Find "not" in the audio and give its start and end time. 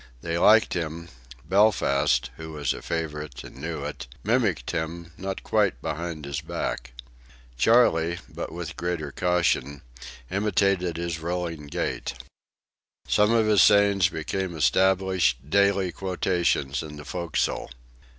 5.15-5.43